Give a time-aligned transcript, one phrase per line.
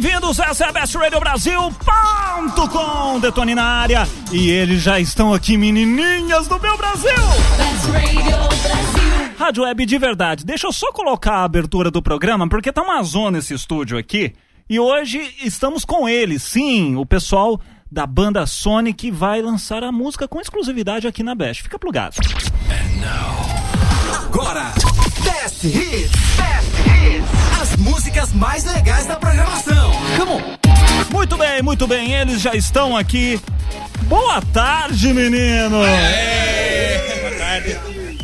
[0.00, 0.38] bem-vindos.
[0.38, 3.18] Essa é a Best Radio Brasil.com.
[3.20, 4.06] Detone na área.
[4.30, 7.10] E eles já estão aqui, menininhas do meu Brasil.
[7.56, 9.34] Best Radio Brasil.
[9.36, 10.44] Rádio Web de verdade.
[10.44, 14.34] Deixa eu só colocar a abertura do programa, porque tá uma zona esse estúdio aqui.
[14.70, 17.60] E hoje estamos com eles, sim, o pessoal
[17.90, 21.64] da banda Sonic vai lançar a música com exclusividade aqui na Best.
[21.64, 22.14] Fica plugado.
[22.70, 23.34] And now.
[24.26, 24.72] Agora,
[25.24, 26.12] Best Hits.
[26.36, 27.47] Best Hits.
[27.60, 29.92] As músicas mais legais da programação.
[30.16, 30.58] Come on.
[31.12, 32.12] Muito bem, muito bem.
[32.12, 33.40] Eles já estão aqui.
[34.02, 35.78] Boa tarde, menino.
[35.78, 37.76] Boa tarde.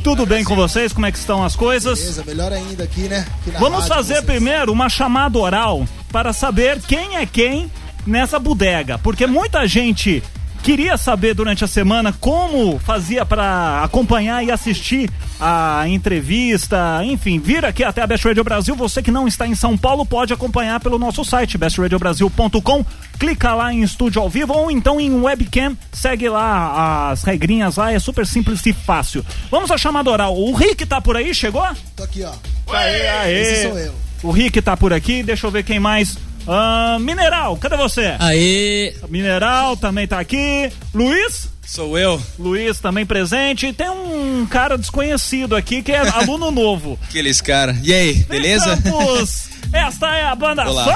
[0.05, 0.93] Tudo bem com vocês?
[0.93, 1.99] Como é que estão as coisas?
[1.99, 3.27] Beleza, melhor ainda aqui, né?
[3.41, 7.71] Aqui Vamos fazer primeiro uma chamada oral para saber quem é quem
[8.07, 10.23] nessa bodega, porque muita gente
[10.65, 17.67] queria saber durante a semana como fazia para acompanhar e assistir a entrevista, enfim, vir
[17.67, 18.75] aqui até a Best Radio Brasil.
[18.75, 22.87] Você que não está em São Paulo pode acompanhar pelo nosso site bestradiobrasil.com.
[23.19, 27.93] Clica lá em estúdio ao vivo ou então em webcam, segue lá as regrinhas lá,
[27.93, 29.23] é super simples e fácil.
[29.51, 30.35] Vamos à chamada oral.
[30.35, 31.67] O Rick tá por aí, chegou?
[31.95, 32.33] Tô aqui, ó.
[32.75, 33.43] Aê, aê.
[33.43, 33.95] Esse sou eu.
[34.23, 38.15] O Rick tá por aqui, deixa eu ver quem mais Uh, Mineral, cadê você?
[38.19, 38.95] Aí.
[39.09, 40.71] Mineral também tá aqui.
[40.93, 41.49] Luiz?
[41.67, 42.21] Sou eu.
[42.39, 43.73] Luiz também presente.
[43.73, 46.99] Tem um cara desconhecido aqui que é aluno novo.
[47.09, 47.77] Aqueles cara.
[47.83, 48.79] E aí, beleza?
[49.73, 50.85] Esta é a banda Olá.
[50.85, 50.95] Sony!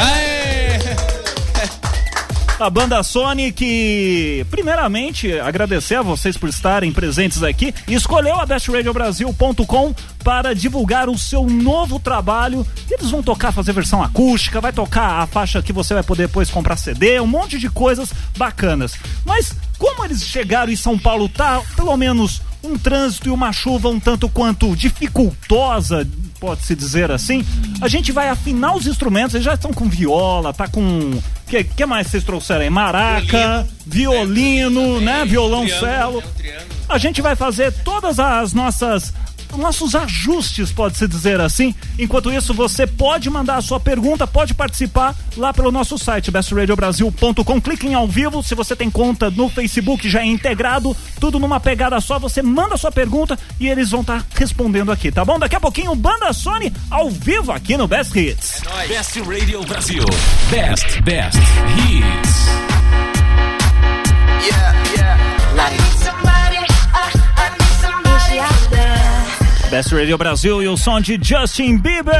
[0.00, 0.91] Aê!
[2.62, 3.00] A banda
[3.54, 11.08] que, primeiramente, agradecer a vocês por estarem presentes aqui e escolheu a bestradiobrasil.com para divulgar
[11.08, 12.66] o seu novo trabalho.
[12.90, 16.50] Eles vão tocar, fazer versão acústica, vai tocar a faixa que você vai poder depois
[16.50, 18.94] comprar CD, um monte de coisas bacanas.
[19.24, 23.88] Mas como eles chegaram em São Paulo, tá pelo menos um trânsito e uma chuva
[23.88, 26.08] um tanto quanto dificultosa,
[26.42, 27.44] pode-se dizer assim,
[27.80, 31.16] a gente vai afinar os instrumentos, eles já estão com viola, tá com.
[31.46, 32.70] que, que mais vocês trouxeram aí?
[32.70, 35.24] Maraca, violino, violino é, né?
[35.24, 36.20] Violão cello.
[36.88, 39.14] A gente vai fazer todas as nossas
[39.56, 41.74] nossos ajustes, pode-se dizer assim.
[41.98, 47.60] Enquanto isso, você pode mandar a sua pergunta, pode participar lá pelo nosso site, bestradiobrasil.com.
[47.60, 51.60] Clique em ao vivo, se você tem conta no Facebook já é integrado, tudo numa
[51.60, 55.24] pegada só, você manda a sua pergunta e eles vão estar tá respondendo aqui, tá
[55.24, 55.38] bom?
[55.38, 58.62] Daqui a pouquinho, Banda Sony ao vivo aqui no Best Hits.
[58.82, 60.04] É Best Radio Brasil.
[60.50, 62.46] Best, best hits.
[64.44, 65.91] Yeah, yeah.
[69.72, 72.14] Best Radio Brasil e o som de Justin Bieber.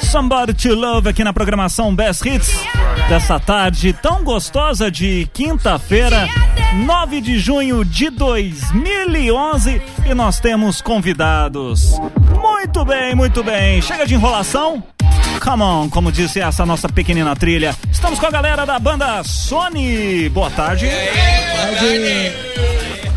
[0.00, 2.50] Somebody to Love aqui na programação Best Hits
[3.10, 6.26] dessa tarde tão gostosa de quinta-feira,
[6.86, 11.92] 9 de junho de 2011 e nós temos convidados.
[12.40, 13.82] Muito bem, muito bem.
[13.82, 14.82] Chega de enrolação.
[15.44, 17.76] Come on, como disse essa nossa pequenina trilha.
[17.90, 20.26] Estamos com a galera da banda Sony.
[20.30, 20.86] Boa tarde.
[20.86, 22.32] Boa tarde.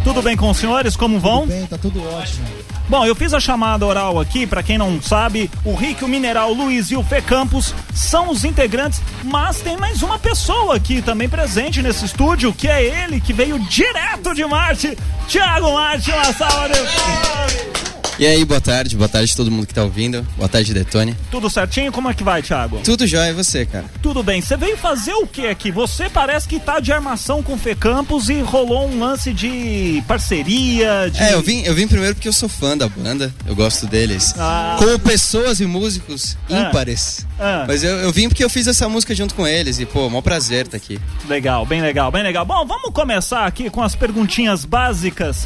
[0.03, 0.97] Tudo bem com os senhores?
[0.97, 1.43] Como vão?
[1.43, 2.74] Tudo bem, tá tudo ótimo.
[2.87, 6.51] Bom, eu fiz a chamada oral aqui, para quem não sabe, o Rick, o Mineral,
[6.51, 11.01] o Luiz e o Fê Campos são os integrantes, mas tem mais uma pessoa aqui
[11.01, 14.95] também presente nesse estúdio, que é ele que veio direto de Marte,
[15.27, 17.94] Thiago Marte, uma salva de...
[18.17, 20.25] E aí, boa tarde, boa tarde a todo mundo que tá ouvindo.
[20.37, 21.17] Boa tarde, Detone.
[21.29, 21.91] Tudo certinho?
[21.91, 22.79] Como é que vai, Thiago?
[22.81, 23.83] Tudo jóia, e você, cara?
[24.01, 24.41] Tudo bem.
[24.41, 25.69] Você veio fazer o que aqui?
[25.69, 30.01] Você parece que tá de armação com o Fê Campos e rolou um lance de
[30.07, 31.11] parceria.
[31.11, 31.21] De...
[31.21, 34.33] É, eu vim, eu vim primeiro porque eu sou fã da banda, eu gosto deles.
[34.37, 34.77] Ah.
[34.79, 36.61] Como pessoas e músicos ah.
[36.61, 37.27] ímpares.
[37.37, 37.65] Ah.
[37.67, 40.21] Mas eu, eu vim porque eu fiz essa música junto com eles e, pô, maior
[40.21, 40.97] prazer estar tá aqui.
[41.27, 42.45] Legal, bem legal, bem legal.
[42.45, 45.45] Bom, vamos começar aqui com as perguntinhas básicas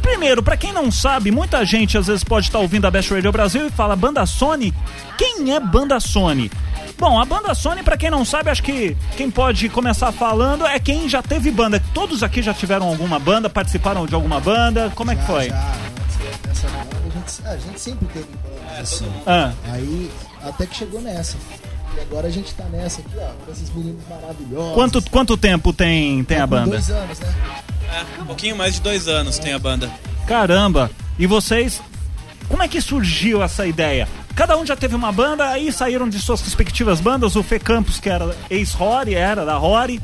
[0.00, 3.12] Primeiro, para quem não sabe, muita gente às vezes pode estar tá ouvindo a Best
[3.12, 4.74] Radio Brasil e fala Banda Sony.
[5.16, 6.50] Quem é Banda Sony?
[6.98, 10.78] Bom, a banda Sony, para quem não sabe, acho que quem pode começar falando é
[10.78, 11.82] quem já teve banda.
[11.94, 14.92] Todos aqui já tiveram alguma banda, participaram de alguma banda.
[14.94, 15.48] Como é que foi?
[15.48, 15.74] Já,
[16.46, 19.10] nessa banda, a gente, a gente sempre teve banda assim.
[19.26, 19.52] Ah.
[19.72, 20.10] Aí
[20.44, 21.36] até que chegou nessa.
[21.96, 24.74] E agora a gente tá nessa aqui, ó, com esses meninos maravilhosos.
[24.74, 26.70] Quanto, quanto tempo tem, tem a banda?
[26.70, 27.34] Dois anos, né?
[27.92, 29.90] É, um pouquinho mais de dois anos tem a banda.
[30.26, 30.90] Caramba!
[31.18, 31.82] E vocês,
[32.48, 34.08] como é que surgiu essa ideia?
[34.36, 37.34] Cada um já teve uma banda, aí saíram de suas respectivas bandas.
[37.34, 40.00] O Fê Campos, que era ex-Rory, era da Rory.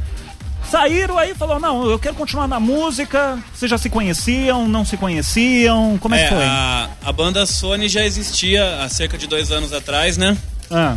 [0.69, 3.39] Saíram aí e falou: Não, eu quero continuar na música.
[3.55, 5.97] Vocês já se conheciam, não se conheciam?
[5.99, 6.45] Como é, é que foi?
[6.45, 10.37] A, a banda Sony já existia há cerca de dois anos atrás, né?
[10.71, 10.97] Ah.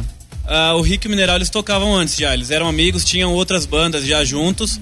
[0.50, 3.68] Uh, o Rick e o Mineral eles tocavam antes já, eles eram amigos, tinham outras
[3.68, 4.80] bandas já juntos.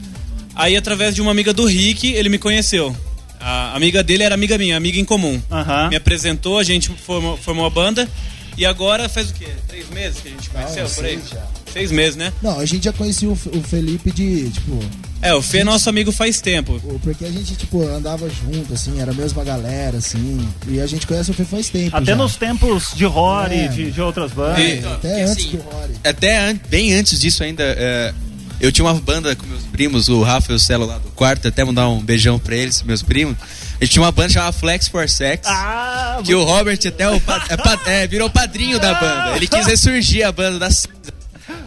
[0.56, 2.96] Aí, através de uma amiga do Rick, ele me conheceu.
[3.40, 5.42] A amiga dele era amiga minha, amiga em comum.
[5.90, 8.10] Me apresentou, a gente formou, formou a banda.
[8.58, 9.48] E agora faz o quê?
[9.68, 11.20] Três meses que a gente conheceu, ah, por aí?
[11.30, 11.46] Já.
[11.78, 12.34] Seis meses, né?
[12.42, 14.80] Não, a gente já conhecia o, o Felipe de, tipo...
[15.22, 16.80] É, o Fê é nosso amigo faz tempo.
[17.02, 20.48] Porque a gente, tipo, andava junto, assim, era a mesma galera, assim.
[20.68, 21.96] E a gente conhece o Fê faz tempo.
[21.96, 22.16] Até já.
[22.16, 23.68] nos tempos de Rory, é.
[23.68, 24.60] de, de outras bandas.
[24.60, 25.94] E, até antes assim, do Rory.
[26.04, 27.64] Até an bem antes disso ainda.
[27.64, 28.14] É,
[28.60, 31.48] eu tinha uma banda com meus primos, o Rafa e o Celo lá do quarto,
[31.48, 33.38] até mandar um beijão pra eles, meus primos.
[33.80, 35.48] A gente tinha uma banda chamada Flex for Sex.
[35.48, 39.36] Ah, que o Robert até o, é, é, virou padrinho da banda.
[39.36, 41.17] Ele quis ressurgir a banda da ah.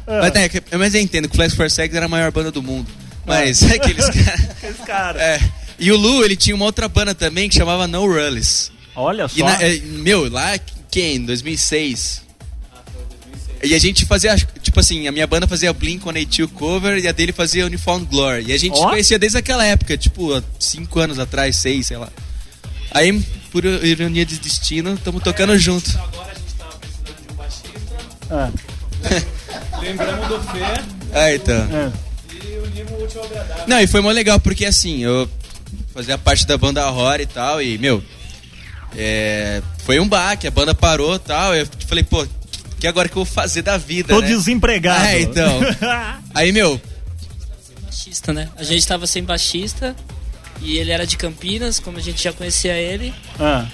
[0.07, 2.63] Mas, é, mas eu entendo que o Flex for Sex era a maior banda do
[2.63, 2.89] mundo.
[3.27, 4.77] Mas é aqueles caras.
[4.87, 5.23] cara.
[5.23, 5.41] É.
[5.79, 8.71] E o Lu, ele tinha uma outra banda também que chamava No Rullies.
[8.95, 9.37] Olha só.
[9.37, 10.59] E na, é, meu, lá
[10.91, 11.25] quem?
[11.25, 12.23] 2006.
[13.63, 17.33] E a gente fazia, tipo assim, a minha banda fazia Blink-182 cover e a dele
[17.33, 18.47] fazia Uniform Glory.
[18.49, 18.89] E a gente oh.
[18.89, 22.09] conhecia desde aquela época, tipo, há cinco anos atrás, seis, sei lá.
[22.91, 23.23] Aí,
[23.53, 25.91] por ironia de destino, estamos tocando junto.
[25.99, 27.71] Agora a gente tava precisando de um baixista.
[28.31, 28.51] Ah.
[29.81, 30.83] Lembramos do Fê.
[31.13, 31.55] Ah, então.
[31.57, 32.11] É.
[33.67, 35.29] Não, e foi mó legal, porque assim, eu
[35.93, 38.03] fazia parte da banda Horror e tal, e, meu,
[38.97, 42.27] é, foi um baque, a banda parou e tal, eu falei, pô,
[42.79, 44.29] que agora que eu vou fazer da vida, Tô né?
[44.29, 45.05] desempregado.
[45.05, 45.61] É, então.
[46.35, 46.81] Aí, meu...
[47.83, 48.49] Baixista, né?
[48.57, 49.95] A gente tava sem baixista,
[50.63, 53.13] e ele era de Campinas, como a gente já conhecia ele.
[53.39, 53.67] Ah.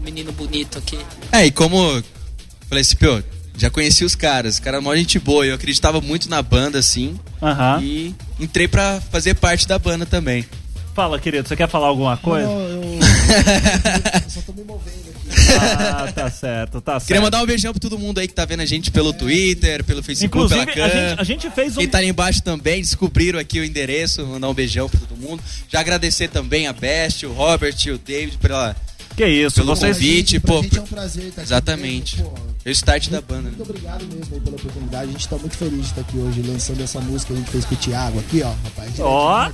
[0.00, 0.98] Um menino bonito aqui.
[1.32, 2.02] É, e como...
[2.68, 3.22] Falei assim, pô,
[3.58, 7.18] já conheci os caras, os caras mó gente boa, eu acreditava muito na banda, assim.
[7.42, 7.82] Uhum.
[7.82, 10.46] E entrei pra fazer parte da banda também.
[10.94, 12.48] Fala, querido, você quer falar alguma coisa?
[12.48, 12.82] Não, eu,
[14.24, 15.18] eu só tô me movendo aqui.
[15.60, 17.06] Ah, tá certo, tá certo.
[17.06, 19.84] Queria mandar um beijão pra todo mundo aí que tá vendo a gente pelo Twitter,
[19.84, 21.80] pelo Facebook, Inclusive, pela a gente, a gente fez um...
[21.80, 25.40] Quem tá ali embaixo também, descobriram aqui o endereço, mandar um beijão pra todo mundo.
[25.68, 28.74] Já agradecer também a Best, o Robert e o David pela...
[29.16, 29.96] Que isso, pelo vocês...
[29.96, 30.64] convite, pô.
[30.64, 32.20] é um prazer estar Exatamente.
[32.20, 32.30] Aqui,
[32.68, 33.42] o start da banda.
[33.42, 33.64] Muito né?
[33.68, 35.08] obrigado mesmo aí pela oportunidade.
[35.08, 37.50] A gente tá muito feliz de estar aqui hoje lançando essa música que a gente
[37.50, 39.00] fez com o Thiago aqui, ó, rapaz.
[39.00, 39.50] Ó.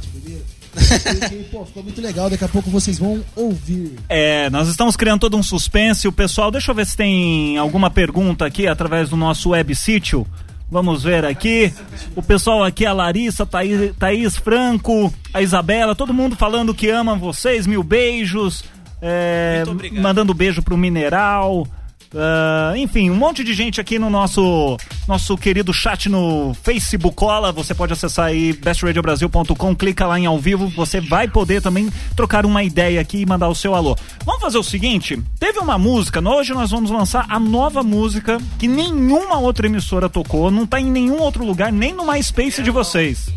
[1.50, 3.92] Pô, ficou muito legal, daqui a pouco vocês vão ouvir.
[4.08, 6.08] É, nós estamos criando todo um suspense.
[6.08, 10.26] O pessoal, deixa eu ver se tem alguma pergunta aqui através do nosso web sítio.
[10.70, 11.72] Vamos ver aqui.
[12.16, 17.14] O pessoal aqui, a Larissa, Thaís, Thaís Franco, a Isabela, todo mundo falando que ama
[17.14, 17.66] vocês.
[17.66, 18.64] Mil beijos.
[19.00, 19.62] É,
[19.92, 21.68] mandando beijo pro Mineral.
[22.14, 24.76] Uh, enfim, um monte de gente aqui no nosso
[25.08, 27.16] nosso querido chat no Facebook.
[27.16, 31.90] Cola, você pode acessar aí bestradiobrasil.com, clica lá em ao vivo, você vai poder também
[32.14, 33.96] trocar uma ideia aqui e mandar o seu alô.
[34.24, 38.68] Vamos fazer o seguinte: teve uma música, hoje nós vamos lançar a nova música que
[38.68, 43.28] nenhuma outra emissora tocou, não tá em nenhum outro lugar, nem no MySpace de vocês.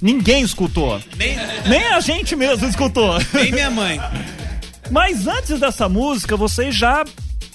[0.00, 1.00] Ninguém escutou.
[1.16, 3.18] Nem, nem a gente mesmo escutou.
[3.34, 4.00] Nem minha mãe.
[4.90, 7.04] Mas antes dessa música, vocês já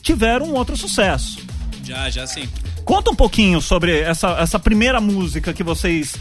[0.06, 1.40] tiveram um outro sucesso.
[1.84, 2.48] Já, já sim.
[2.86, 6.13] Conta um pouquinho sobre essa, essa primeira música que vocês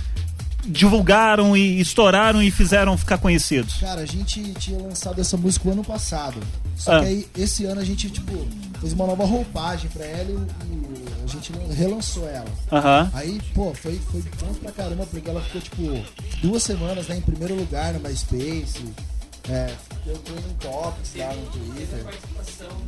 [0.64, 3.74] divulgaram e estouraram e fizeram ficar conhecidos.
[3.74, 6.40] Cara, a gente tinha lançado essa música o ano passado.
[6.74, 7.00] Só ah.
[7.00, 8.32] que aí, esse ano a gente, tipo,
[8.80, 12.48] fez uma nova roupagem pra ela e, a gente relançou ela.
[12.72, 13.10] Uhum.
[13.12, 16.04] Aí, pô, foi, foi bom pra caramba, porque ela ficou, tipo,
[16.40, 18.82] duas semanas né, em primeiro lugar no MySpace.
[19.48, 19.70] É,
[20.06, 22.04] eu tô em tops lá no Twitter.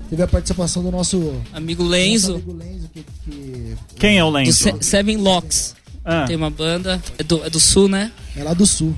[0.08, 2.32] Teve a participação do nosso amigo Lenzo.
[2.32, 4.72] Nosso amigo Lenzo que, que, Quem é o Lenzo?
[4.72, 5.74] Do Seven Locks.
[6.04, 6.24] Ah.
[6.26, 8.12] Tem uma banda, é do, é do sul, né?
[8.36, 8.94] É lá do sul.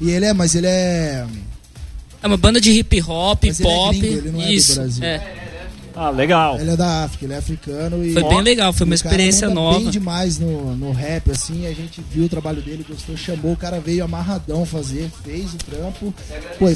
[0.00, 1.26] E ele é, mas ele é.
[2.22, 3.96] É uma banda de hip hop, mas pop.
[3.96, 5.04] Ele, é gringo, ele não Isso, é do Brasil.
[5.04, 5.37] É.
[5.98, 6.60] Ah, legal.
[6.60, 8.12] Ele é da África, ele é africano e.
[8.12, 9.80] Foi bem legal, foi uma experiência nova.
[9.80, 13.56] bem demais no, no rap, assim, a gente viu o trabalho dele, gostou, chamou, o
[13.56, 16.14] cara veio amarradão fazer, fez o trampo.
[16.56, 16.66] Pô,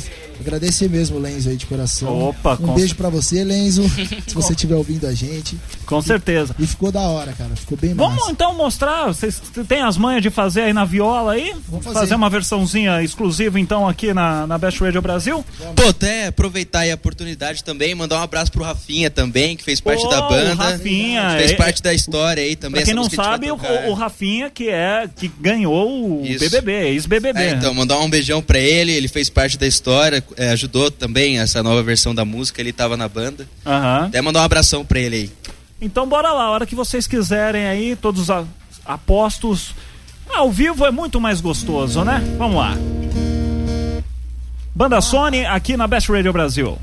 [0.40, 2.30] agradecer mesmo, Lenzo, aí de coração.
[2.30, 3.84] Opa, Um beijo para você, Lenzo,
[4.26, 5.56] se você estiver ouvindo a gente.
[5.86, 6.56] Com e, certeza.
[6.58, 8.10] E ficou da hora, cara, ficou bem massa.
[8.10, 11.54] Vamos então mostrar, vocês têm as manhas de fazer aí na viola aí?
[11.68, 11.98] Vamos fazer.
[12.00, 15.44] fazer uma versãozinha exclusiva então aqui na, na Best Radio Brasil?
[15.60, 15.74] Vamos.
[15.76, 19.80] Pô, até aproveitar aí a oportunidade também, mandar um abraço pro Rafinha também, que fez
[19.80, 20.54] parte parte da banda.
[20.54, 21.36] Rafinha.
[21.36, 22.80] Fez é, parte da história aí também.
[22.80, 26.40] Pra quem não sabe, o, o, Rafinha que é que ganhou o Isso.
[26.40, 27.40] BBB, ex-BBB.
[27.40, 31.38] É, então, mandar um beijão pra ele, ele fez parte da história, é, ajudou também
[31.38, 33.46] essa nova versão da música, ele tava na banda.
[33.64, 34.06] Uhum.
[34.06, 35.30] Até mandar um abração pra ele aí.
[35.80, 38.28] Então bora lá, a hora que vocês quiserem aí, todos
[38.84, 39.74] apostos.
[40.28, 42.22] Ao vivo é muito mais gostoso, né?
[42.38, 42.76] Vamos lá.
[44.74, 46.78] Banda Sony aqui na Best Radio Brasil.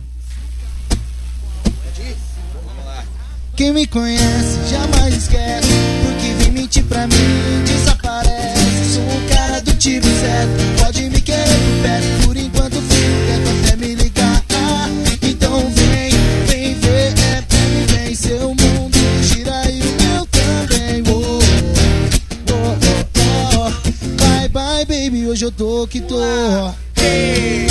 [3.60, 5.68] Quem me conhece jamais esquece.
[6.06, 8.94] Porque vem mentir pra mim desaparece.
[8.94, 10.82] Sou o cara do tipo certo.
[10.82, 12.26] Pode me querer por perto.
[12.26, 14.46] Por enquanto fica, até me ligar.
[14.54, 14.88] Ah,
[15.22, 16.10] então vem,
[16.48, 17.14] vem ver.
[17.36, 18.16] É pra mim, vem.
[18.16, 21.04] Seu mundo gira e o meu também.
[21.14, 21.40] Oh,
[22.54, 22.78] oh,
[23.18, 23.72] oh, oh.
[24.24, 25.28] Bye, bye, baby.
[25.28, 26.16] Hoje eu tô que tô.
[26.96, 27.69] Hey.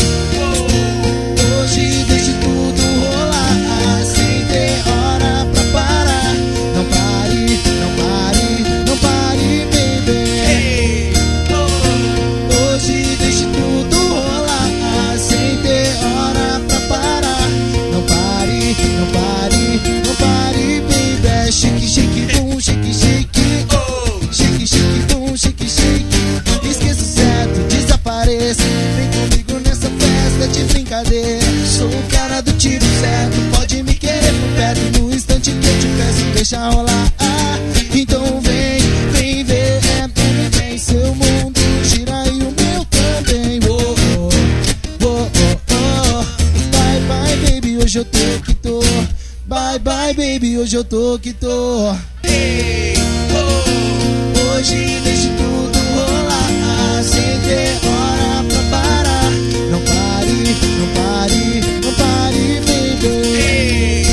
[49.47, 50.59] Bye, bye, baby.
[50.59, 51.95] Hoje eu tô que tô.
[52.25, 52.95] Hey,
[53.33, 54.57] oh.
[54.57, 59.31] Hoje deixe tudo rolar sem ter hora pra parar.
[59.71, 64.07] Não pare, não pare, não pare, baby.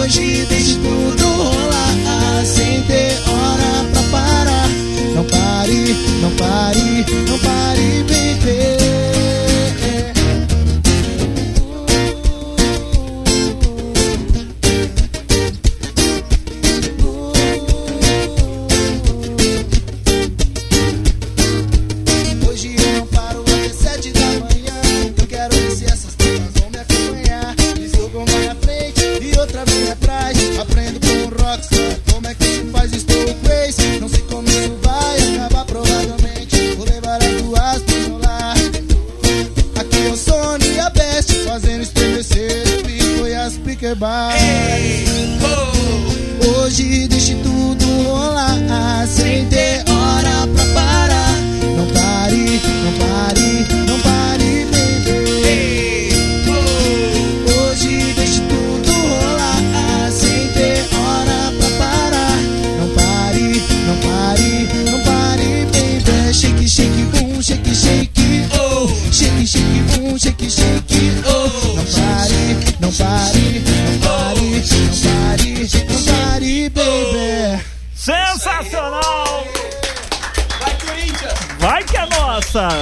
[0.00, 4.68] Hoje deixe tudo rolar sem ter hora pra parar.
[5.14, 7.53] Não pare, não pare, não pare,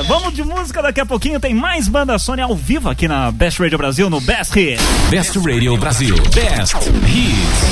[0.06, 1.38] Vamos de música daqui a pouquinho.
[1.38, 4.80] Tem mais banda Sony ao vivo aqui na Best Radio Brasil, no Best Hit.
[5.10, 6.16] Best Radio Brasil.
[6.34, 7.62] Best Hits.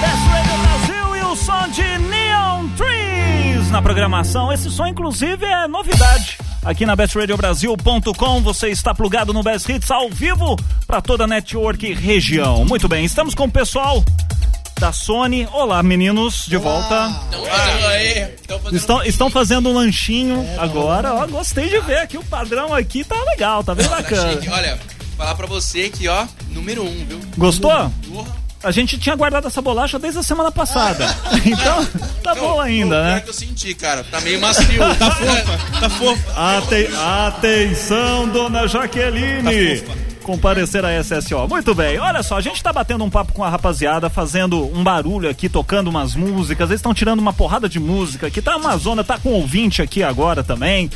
[0.00, 4.52] Best Radio Brasil e o som de Neon Trees na programação.
[4.52, 6.38] Esse som, inclusive, é novidade.
[6.64, 10.56] Aqui na bestradiobrasil.com você está plugado no Best Hits ao vivo
[10.86, 12.64] para toda a network região.
[12.64, 14.02] Muito bem, estamos com o pessoal
[14.80, 15.48] da Sony.
[15.52, 17.10] Olá, meninos, de volta.
[18.72, 21.14] Estão, estão fazendo um lanchinho agora.
[21.14, 24.32] Ó, gostei de ver aqui o padrão aqui tá legal, tá bem Tá bacana.
[24.32, 24.48] chique.
[24.48, 24.78] Olha,
[25.16, 27.20] falar pra você que, ó, número um, viu?
[27.36, 27.90] Gostou?
[28.12, 28.44] Porra.
[28.62, 31.06] A gente tinha guardado essa bolacha desde a semana passada.
[31.44, 31.86] Então,
[32.22, 33.20] tá bom ainda, Pior né?
[33.20, 34.02] que eu senti, cara.
[34.04, 34.78] Tá meio macio.
[34.98, 36.32] tá fofa, tá fofa.
[36.58, 39.82] Ate- atenção, dona Jaqueline!
[40.24, 41.46] Comparecer a SSO.
[41.48, 44.82] Muito bem, olha só, a gente tá batendo um papo com a rapaziada, fazendo um
[44.82, 46.70] barulho aqui, tocando umas músicas.
[46.70, 48.40] Eles estão tirando uma porrada de música aqui.
[48.40, 50.90] Tá uma zona, tá com ouvinte aqui agora também.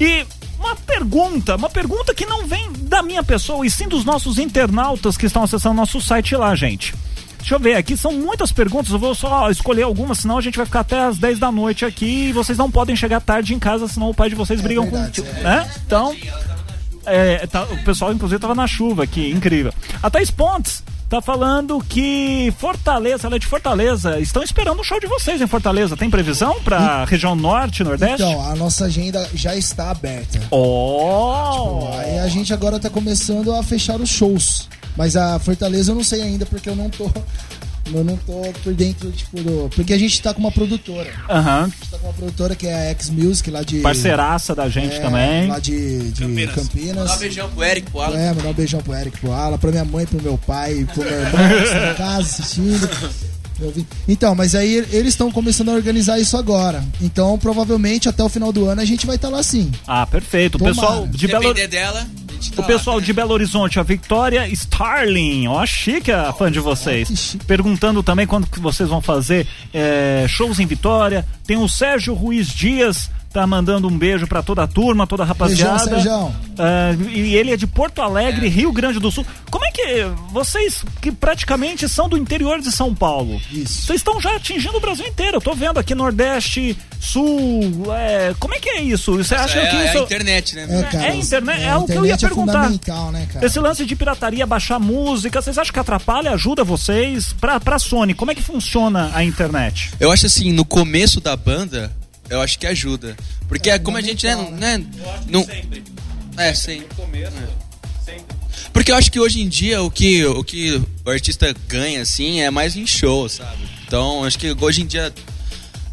[0.00, 0.24] E
[0.58, 5.16] uma pergunta, uma pergunta que não vem da minha pessoa, e sim dos nossos internautas
[5.16, 6.94] que estão acessando nosso site lá, gente.
[7.38, 10.58] Deixa eu ver aqui, são muitas perguntas, eu vou só escolher algumas, senão a gente
[10.58, 13.58] vai ficar até às 10 da noite aqui e vocês não podem chegar tarde em
[13.58, 15.32] casa, senão o pai de vocês brigam verdade, com.
[15.40, 15.70] Né?
[15.86, 16.14] Então.
[17.06, 19.72] É, tá- o pessoal, inclusive, tava na chuva aqui, incrível.
[20.02, 25.00] A Thaís Pontes tá falando que Fortaleza, ela é de Fortaleza, estão esperando o show
[25.00, 25.96] de vocês em Fortaleza.
[25.96, 28.22] Tem previsão pra região norte, nordeste?
[28.22, 30.40] Então, a nossa agenda já está aberta.
[30.50, 31.88] Oh!
[31.98, 34.68] Aí a gente agora tá começando a fechar os shows.
[34.96, 37.10] Mas a Fortaleza eu não sei ainda, porque eu não tô.
[37.92, 39.70] Eu não tô por dentro, tipo, do.
[39.74, 41.10] Porque a gente tá com uma produtora.
[41.28, 41.62] Aham.
[41.62, 43.80] A gente tá com uma produtora que é a X Music lá de.
[43.80, 45.48] Parceiraça da gente é, também.
[45.48, 46.54] Lá de, de Campinas.
[46.54, 47.08] Campinas.
[47.08, 48.18] Dá um beijão pro Eric, pro Alan.
[48.18, 51.02] É, mandar um beijão pro Eric, pro Ala, pra minha mãe, pro meu pai, pro
[51.02, 52.90] meu irmão, que estão em casa assistindo.
[54.08, 56.82] Então, mas aí eles estão começando a organizar isso agora.
[57.00, 59.70] Então, provavelmente até o final do ano a gente vai estar lá sim.
[59.86, 60.56] Ah, perfeito.
[60.56, 62.19] O pessoal de Belo Depender dela, a gente tá
[62.56, 67.36] O pessoal de Belo Horizonte, a Victoria Starling, ó, chique a fã de vocês.
[67.46, 71.26] Perguntando também quando que vocês vão fazer é, shows em Vitória.
[71.46, 75.26] Tem o Sérgio Ruiz Dias tá mandando um beijo para toda a turma, toda a
[75.26, 75.90] rapaziada.
[75.90, 77.06] Beijão, Sérgio.
[77.06, 78.50] Uh, e ele é de Porto Alegre, é.
[78.50, 79.24] Rio Grande do Sul.
[79.50, 83.86] Como é que vocês que praticamente são do interior de São Paulo, Isso.
[83.86, 85.36] vocês estão já atingindo o Brasil inteiro?
[85.36, 89.16] Eu tô vendo aqui Nordeste, Sul, é, como é que é isso?
[89.16, 90.66] Você acha é, que isso é a internet, né?
[90.68, 92.68] É, cara, é, internet, é, é o que eu ia é perguntar.
[92.68, 97.32] Né, Esse lance de pirataria, baixar música, vocês acham que atrapalha, ajuda vocês?
[97.32, 99.92] Pra, pra Sony, como é que funciona a internet?
[99.98, 101.90] Eu acho assim, no começo da banda,
[102.30, 103.16] eu acho que ajuda.
[103.48, 104.86] Porque é, como a gente, né, né
[105.26, 105.82] não, sempre.
[106.36, 106.80] É, sim.
[106.80, 108.04] No começo, é.
[108.04, 108.36] sempre.
[108.72, 112.40] Porque eu acho que hoje em dia o que, o que o artista ganha, assim,
[112.40, 113.68] é mais em show, sabe?
[113.84, 115.12] Então, acho que hoje em dia,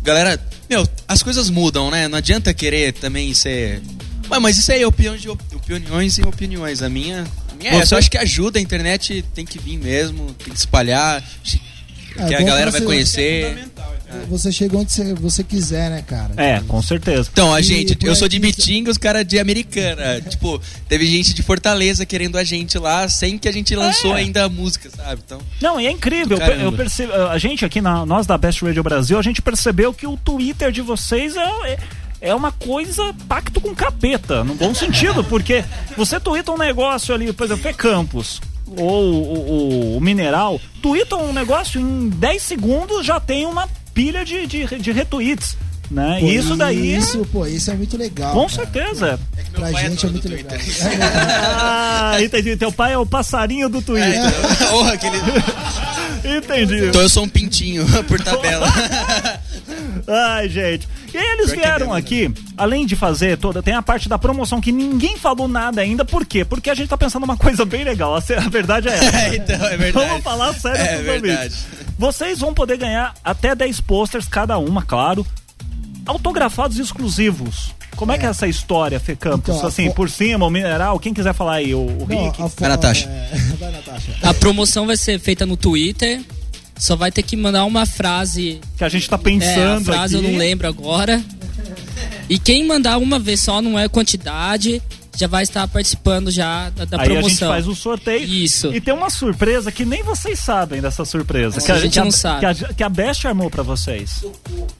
[0.04, 0.40] galera,
[0.70, 2.08] meu, as coisas mudam, né?
[2.08, 3.82] Não adianta querer também ser.
[4.30, 6.84] Mas, mas isso aí é opiniões, de opiniões e opiniões.
[6.84, 7.84] A minha, a minha é.
[7.90, 11.24] Eu acho que ajuda, a internet tem que vir mesmo, tem que espalhar,
[12.26, 13.70] que é, a galera vai conhecer.
[14.10, 14.26] É.
[14.30, 16.32] Você chega onde você, você quiser, né, cara?
[16.38, 17.30] É, com certeza.
[17.32, 20.22] Então, a e, gente, eu sou de Bitinga, os caras de Americana.
[20.22, 24.22] tipo, teve gente de Fortaleza querendo a gente lá, sem que a gente lançou é.
[24.22, 25.22] ainda a música, sabe?
[25.26, 26.38] Então, Não, e é incrível.
[26.38, 29.94] Eu, eu percebo, a gente aqui, na, nós da Best Radio Brasil, a gente percebeu
[29.94, 31.78] que o Twitter de vocês é, é
[32.20, 35.64] é uma coisa pacto com capeta, no bom sentido, porque
[35.96, 38.42] você twitta um negócio ali, por exemplo, é Campos
[38.76, 44.46] ou o, o, Mineral, twitta um negócio em 10 segundos já tem uma pilha de,
[44.46, 45.58] de, de retweets.
[45.90, 46.18] Né?
[46.20, 46.94] Pô, isso daí.
[46.94, 48.34] É isso, pô, isso é muito legal.
[48.34, 48.50] Com cara.
[48.50, 49.20] certeza.
[49.38, 50.52] É que pra gente é, é muito legal.
[51.60, 52.58] ah, entendi.
[52.58, 54.14] Teu pai é o passarinho do Twitter.
[54.14, 54.32] É,
[54.74, 55.18] oh, aquele...
[56.38, 56.88] entendi.
[56.88, 58.68] Então eu sou um pintinho por tabela.
[60.08, 60.88] Ai, gente.
[61.14, 64.72] E aí eles vieram aqui, além de fazer toda, tem a parte da promoção que
[64.72, 66.04] ninguém falou nada ainda.
[66.04, 66.44] Por quê?
[66.44, 68.16] Porque a gente tá pensando uma coisa bem legal.
[68.16, 69.18] A verdade é essa.
[69.18, 70.08] É, então, é verdade.
[70.08, 71.56] Vamos falar sério é verdade.
[71.98, 75.26] Vocês vão poder ganhar até 10 posters cada uma, claro.
[76.06, 77.76] Autografados exclusivos.
[77.96, 79.56] Como é, é que é essa história, Fê Campos?
[79.56, 82.42] Então, assim, por cima, o mineral, quem quiser falar aí, o, o Não, Rick.
[82.42, 83.10] A vai, Natasha.
[83.10, 83.36] É...
[83.60, 84.16] vai, Natasha.
[84.22, 86.22] A promoção vai ser feita no Twitter
[86.78, 88.60] só vai ter que mandar uma frase.
[88.78, 89.80] Que a gente tá pensando.
[89.90, 90.26] É, a frase aqui.
[90.26, 91.24] eu não lembro agora.
[92.30, 94.82] E quem mandar uma vez só não é quantidade
[95.18, 97.26] já vai estar participando já da, da Aí promoção.
[97.26, 98.24] a gente faz o sorteio.
[98.24, 98.74] Isso.
[98.74, 101.60] E tem uma surpresa que nem vocês sabem dessa surpresa.
[101.60, 102.40] que a, gente que não sabe.
[102.40, 104.24] Que a, que a Best armou para vocês.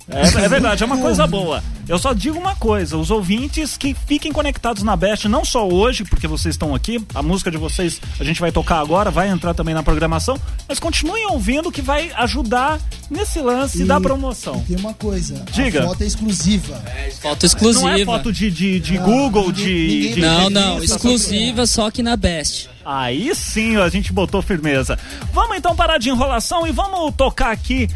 [0.08, 1.64] É, é, verdade, é uma coisa boa.
[1.88, 6.04] Eu só digo uma coisa, os ouvintes que fiquem conectados na Best, não só hoje,
[6.04, 9.54] porque vocês estão aqui, a música de vocês a gente vai tocar agora, vai entrar
[9.54, 14.64] também na programação, mas continuem ouvindo que vai ajudar nesse lance e, da promoção.
[14.68, 15.84] Tem uma coisa, Diga.
[15.84, 16.84] a foto é exclusiva.
[16.86, 17.88] É, foto exclusiva.
[17.88, 22.04] Não é foto de, de, de não, Google, de, de, Não, não, exclusiva só que
[22.04, 22.70] na Best.
[22.86, 24.98] Aí sim a gente botou firmeza.
[25.34, 27.90] Vamos então parar de enrolação e vamos tocar aqui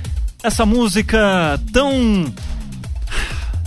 [0.43, 2.33] essa música tão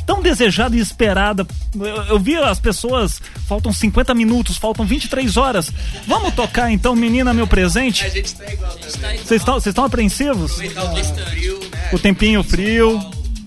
[0.07, 1.47] tão desejada e esperada.
[1.75, 5.73] Eu, eu, vi as pessoas, faltam 50 minutos, faltam 23 horas.
[6.07, 8.05] Vamos tocar então, menina, meu presente?
[8.05, 8.73] A gente tá igual.
[8.73, 10.53] Vocês estão, vocês estão apreensivos?
[10.53, 11.91] Aproveitar o frio, né?
[11.93, 12.99] O tempinho frio.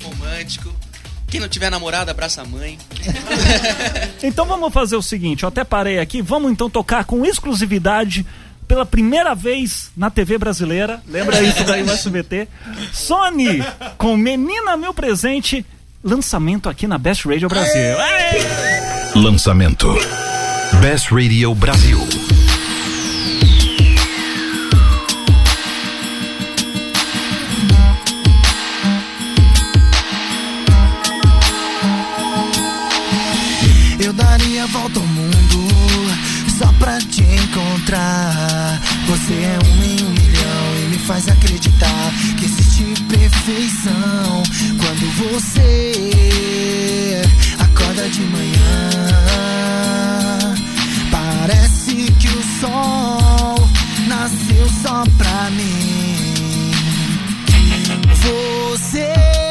[0.03, 0.76] Romântico.
[1.27, 2.77] Quem não tiver namorada, abraça a mãe.
[4.23, 8.25] então vamos fazer o seguinte, eu até parei aqui, vamos então tocar com exclusividade
[8.67, 11.01] pela primeira vez na TV brasileira.
[11.07, 12.47] Lembra isso daí no SBT?
[12.93, 13.63] Sony
[13.97, 15.65] com Menina Meu Presente,
[16.03, 17.97] lançamento aqui na Best Radio Brasil.
[19.15, 19.87] Lançamento
[20.81, 22.26] Best Radio Brasil.
[37.88, 38.82] Encontrar.
[39.08, 44.43] Você é um em um milhão e me faz acreditar que existe perfeição
[44.78, 47.21] quando você
[47.60, 48.89] acorda de manhã.
[51.12, 53.69] Parece que o sol
[54.08, 56.71] nasceu só pra mim.
[58.21, 59.46] Você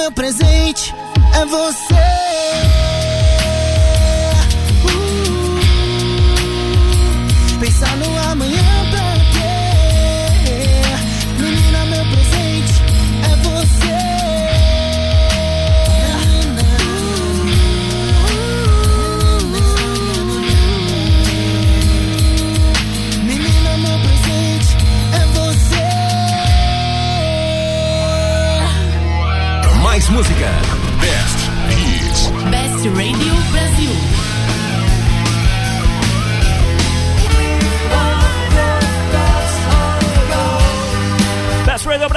[0.00, 0.94] meu presente
[1.38, 1.99] é você.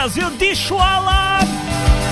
[0.04, 1.39] Brasil de Chuala.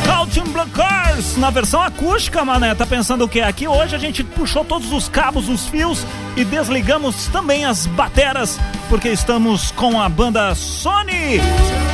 [0.06, 2.74] Counting Cars na versão acústica, mané.
[2.74, 3.42] Tá pensando o que?
[3.42, 8.58] Aqui hoje a gente puxou todos os cabos, os fios e desligamos também as bateras,
[8.88, 11.42] porque estamos com a banda Sony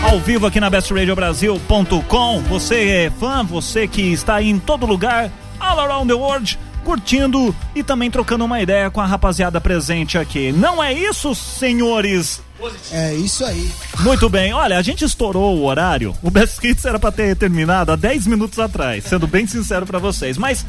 [0.08, 2.42] ao vivo aqui na bestradiobrasil.com.
[2.44, 7.82] Você é fã, você que está em todo lugar, all around the world, curtindo e
[7.82, 10.52] também trocando uma ideia com a rapaziada presente aqui.
[10.52, 12.46] Não é isso, senhores?
[12.92, 13.72] É isso aí.
[14.00, 16.16] Muito bem, olha, a gente estourou o horário.
[16.22, 20.00] O Best Hits era para ter terminado há 10 minutos atrás, sendo bem sincero para
[20.00, 20.66] vocês, mas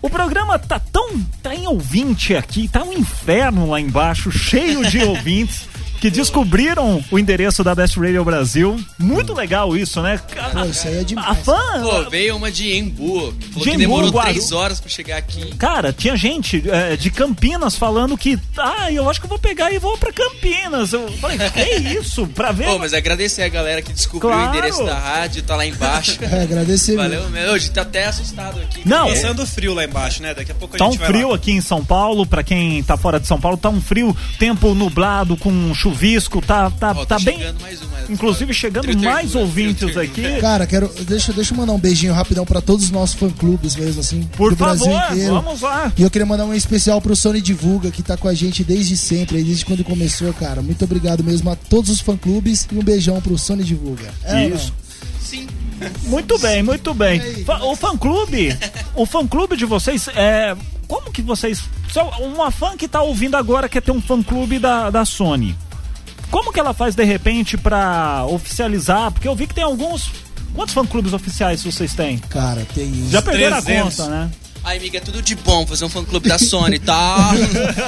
[0.00, 1.20] o programa tá tão.
[1.42, 5.68] tá em ouvinte aqui, tá um inferno lá embaixo, cheio de ouvintes
[6.00, 8.78] que descobriram o endereço da Best Radio Brasil.
[8.98, 10.18] Muito legal isso, né?
[10.52, 11.28] Pô, isso aí é demais.
[11.28, 11.82] A fã.
[11.82, 13.34] Pô, veio uma de Embu.
[13.52, 15.54] Falou de que demorou Embu, três horas pra chegar aqui.
[15.56, 18.38] Cara, tinha gente é, de Campinas falando que.
[18.56, 20.92] Ah, eu acho que eu vou pegar e vou pra Campinas.
[20.92, 22.26] Eu falei, é isso?
[22.28, 22.66] Pra ver.
[22.66, 24.46] Pô, mas agradecer a galera que descobriu claro.
[24.46, 26.18] o endereço da rádio, tá lá embaixo.
[26.26, 26.96] É, agradecer.
[26.96, 27.52] Valeu mesmo.
[27.52, 28.82] Hoje tá até assustado aqui.
[28.84, 29.06] Não.
[29.06, 30.34] Tá passando frio lá embaixo, né?
[30.34, 31.36] Daqui a pouco a tá gente um frio lá.
[31.36, 34.74] aqui em São Paulo, pra quem tá fora de São Paulo, tá um frio, tempo
[34.74, 37.38] nublado com chuvisco, tá, tá, oh, tá bem.
[37.60, 40.40] Mais um, Inclusive chegando mais ouvintes aqui.
[40.40, 40.88] Cara, quero.
[41.06, 44.22] Deixa, deixa eu mandar um beijinho rapidão pra todos os nossos fã-clubes mesmo, assim.
[44.36, 45.34] Por do favor, Brasil inteiro.
[45.34, 45.92] vamos lá.
[45.96, 48.96] E eu queria mandar um especial pro Sony Divulga, que tá com a gente desde
[48.96, 50.62] sempre, desde quando começou, cara.
[50.62, 54.12] Muito obrigado mesmo a todos os fã-clubes e um beijão pro Sony Divulga.
[54.24, 54.72] É, Isso.
[55.20, 55.46] Sim.
[56.04, 57.20] Muito bem, muito bem.
[57.62, 58.56] O fã-clube,
[58.94, 60.56] o fã-clube de vocês é
[60.88, 61.62] como que vocês.
[62.20, 65.56] Uma fã que tá ouvindo agora quer ter um fã-clube da, da Sony.
[66.30, 69.10] Como que ela faz de repente para oficializar?
[69.12, 70.10] Porque eu vi que tem alguns.
[70.54, 72.18] Quantos fã-clubes oficiais vocês têm?
[72.18, 73.08] Cara, tem.
[73.10, 74.00] Já perderam 300.
[74.00, 74.30] a conta, né?
[74.66, 77.30] Ai, amiga, é tudo de bom fazer um fã-clube da Sony, tá?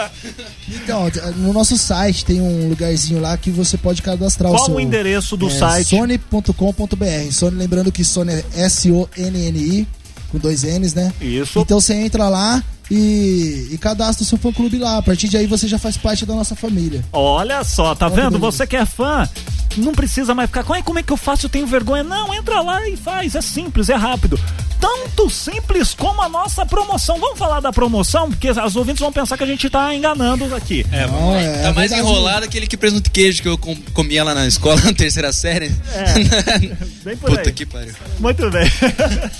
[0.68, 4.74] então, no nosso site tem um lugarzinho lá que você pode cadastrar Qual o seu...
[4.77, 5.88] o endereço do é, site?
[5.88, 7.33] Sony.com.br.
[7.33, 9.88] Sony, lembrando que Sony é S-O-N-N-I,
[10.31, 11.12] com dois N's, né?
[11.20, 11.59] Isso.
[11.59, 14.98] Então você entra lá, e, e cadastra o seu fã clube lá.
[14.98, 17.05] A partir de aí você já faz parte da nossa família.
[17.12, 18.38] Olha só, tá Olha vendo?
[18.38, 19.29] Você que é fã,
[19.77, 20.64] não precisa mais ficar.
[20.64, 21.46] Como é que eu faço?
[21.46, 22.03] Eu tenho vergonha.
[22.03, 23.35] Não, entra lá e faz.
[23.35, 24.38] É simples, é rápido.
[24.81, 27.18] Tanto simples como a nossa promoção.
[27.18, 30.87] Vamos falar da promoção, porque as ouvintes vão pensar que a gente tá enganando aqui.
[30.92, 33.59] É, não, é, tá é mais enrolado aquele que presunto de queijo que eu
[33.92, 35.74] comia lá na escola na terceira série.
[35.92, 36.59] É,
[37.05, 37.53] bem por Puta aí.
[37.53, 37.94] que pariu.
[38.20, 38.70] Muito bem.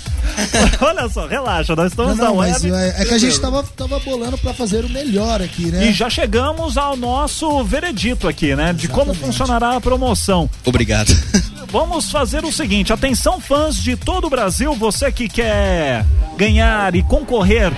[0.81, 2.71] Olha só, relaxa, nós estamos não, não, na web.
[2.71, 5.89] É, é, que a gente tava, tava bolando para fazer o melhor aqui, né?
[5.89, 8.73] E já chegamos ao nosso veredito aqui, né?
[8.73, 10.49] De como funcionará a promoção.
[10.65, 11.09] Obrigado.
[11.71, 16.03] Vamos fazer o seguinte, atenção fãs de todo o Brasil, você que quer
[16.35, 17.71] ganhar e concorrer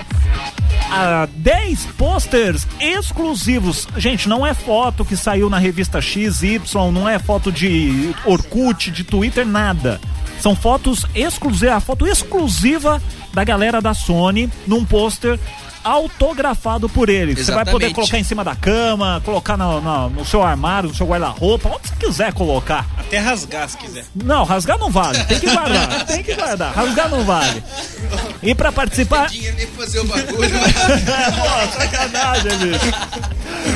[0.90, 3.86] a 10 posters exclusivos.
[3.96, 6.60] Gente, não é foto que saiu na revista XY,
[6.92, 10.00] não é foto de Orkut, de Twitter, nada.
[10.42, 13.00] São fotos exclusivas, a foto exclusiva
[13.32, 15.38] da galera da Sony num pôster
[15.84, 17.32] autografado por ele.
[17.32, 17.44] Exatamente.
[17.44, 20.94] Você vai poder colocar em cima da cama, colocar no, no, no seu armário, no
[20.96, 22.84] seu guarda-roupa, onde você quiser colocar.
[22.98, 24.04] Até rasgar se quiser.
[24.16, 25.22] Não, rasgar não vale.
[25.24, 26.06] Tem que guardar.
[26.06, 26.74] tem que guardar.
[26.74, 27.62] Rasgar não vale.
[28.42, 29.30] E pra participar.
[29.30, 30.50] nem fazer o bagulho.
[30.58, 32.92] Pô, sacanagem, bicho.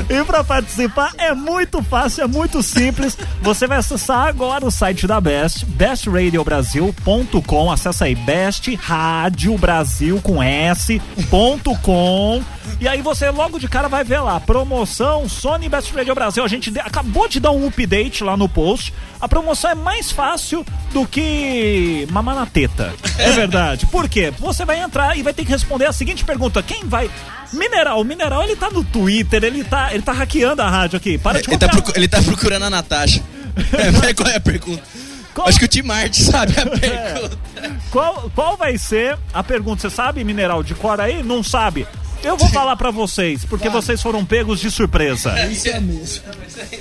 [0.09, 3.19] E para participar é muito fácil, é muito simples.
[3.43, 7.71] Você vai acessar agora o site da Best, bestradiobrasil.com.
[7.71, 12.43] Acessa aí Best Rádio Brasil com S.com.
[12.81, 16.45] E aí você logo de cara vai ver lá, promoção Sony Best Radio Brasil.
[16.45, 18.93] A gente acabou de dar um update lá no post.
[19.21, 22.95] A promoção é mais fácil do que mamar na teta.
[23.19, 23.87] É verdade.
[23.87, 24.33] Por quê?
[24.39, 27.11] Você vai entrar e vai ter que responder a seguinte pergunta: quem vai
[27.53, 31.19] Mineral, o Mineral ele tá no Twitter, ele tá, ele tá hackeando a rádio aqui.
[31.19, 33.23] Para de ele tá, ele tá procurando a Natasha.
[34.09, 34.83] é, qual é a pergunta?
[35.35, 35.49] Qual...
[35.49, 36.79] Acho que o Tim Marte sabe a é.
[36.79, 37.39] pergunta.
[37.57, 37.71] É.
[37.91, 39.83] Qual, qual vai ser a pergunta?
[39.83, 41.23] Você sabe, Mineral, de cor aí?
[41.23, 41.87] Não sabe?
[42.23, 45.39] Eu vou falar para vocês, porque vocês foram pegos de surpresa.
[45.47, 46.25] Isso é mesmo.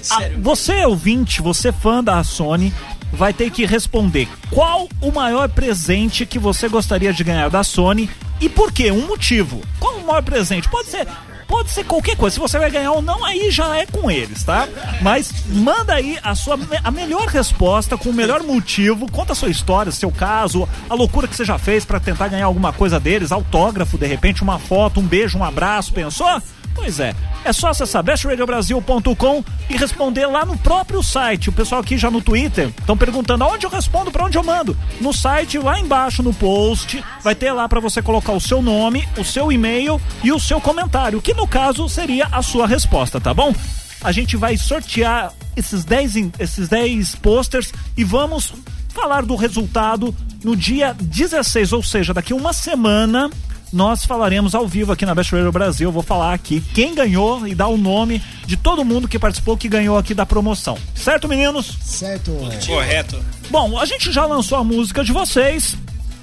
[0.09, 2.73] Ah, você, ouvinte, você fã da Sony,
[3.11, 8.09] vai ter que responder qual o maior presente que você gostaria de ganhar da Sony
[8.41, 8.91] e por quê?
[8.91, 9.61] Um motivo.
[9.79, 10.69] Qual o maior presente?
[10.69, 11.07] Pode ser
[11.47, 12.33] pode ser qualquer coisa.
[12.33, 14.67] Se você vai ganhar ou não, aí já é com eles, tá?
[15.01, 19.49] Mas manda aí a sua a melhor resposta com o melhor motivo, conta a sua
[19.49, 23.31] história, seu caso, a loucura que você já fez para tentar ganhar alguma coisa deles,
[23.31, 26.41] autógrafo, de repente uma foto, um beijo, um abraço, pensou?
[26.75, 31.49] Pois é, é só acessar bestradiobrasil.com e responder lá no próprio site.
[31.49, 34.77] O pessoal aqui já no Twitter estão perguntando aonde eu respondo, para onde eu mando.
[34.99, 39.07] No site, lá embaixo no post, vai ter lá para você colocar o seu nome,
[39.17, 43.33] o seu e-mail e o seu comentário, que no caso seria a sua resposta, tá
[43.33, 43.55] bom?
[44.03, 48.53] A gente vai sortear esses 10 esses 10 posters e vamos
[48.89, 53.29] falar do resultado no dia 16, ou seja, daqui uma semana
[53.75, 55.91] nós falaremos ao vivo aqui na Best Radio Brasil.
[55.91, 59.67] vou falar aqui quem ganhou e dar o nome de todo mundo que participou que
[59.67, 60.77] ganhou aqui da promoção.
[60.95, 61.77] Certo, meninos?
[61.81, 62.31] Certo.
[62.65, 63.21] Correto.
[63.49, 65.75] Bom, a gente já lançou a música de vocês.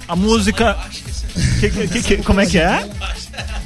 [0.07, 0.75] A música.
[1.59, 2.89] Que, que, que, como é que é?